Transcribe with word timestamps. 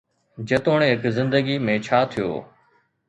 جيتوڻيڪ 0.47 1.01
زندگي 1.17 1.57
۾ 1.67 1.75
ڇا 1.85 1.99
ٿيو؟ 2.11 2.29